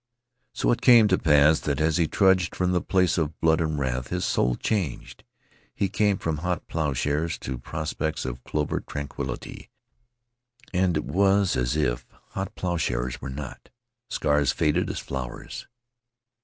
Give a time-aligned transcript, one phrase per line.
[0.53, 3.77] So it came to pass that as he trudged from the place of blood and
[3.77, 5.23] wrath his soul changed.
[5.75, 9.69] He came from hot plowshares to prospects of clover tranquilly,
[10.73, 13.69] and it was as if hot plowshares were not.
[14.09, 15.67] Scars faded as flowers.